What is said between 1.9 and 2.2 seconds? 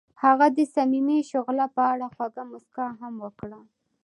اړه